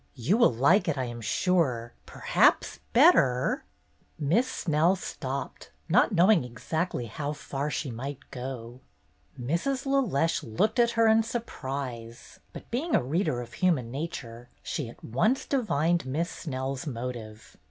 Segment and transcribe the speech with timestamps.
[0.15, 3.65] You will like it, I am sure, perhaps better
[4.31, 8.79] —"Miss Snell stopped, not knowing exactly how far she might go.
[9.39, 9.85] Mrs.
[9.85, 15.03] LeLeche looked at her in surprise, but being a reader of human nature, she at
[15.03, 17.55] once divined Miss Snell's motive.